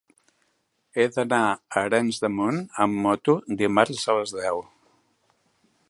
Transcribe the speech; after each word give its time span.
He 0.99 1.03
d'anar 1.17 1.41
a 1.49 1.83
Arenys 1.83 2.21
de 2.23 2.31
Munt 2.39 2.57
amb 2.87 2.99
moto 3.05 3.37
dimarts 3.61 4.09
a 4.15 4.17
les 4.21 4.35
deu. 4.41 4.65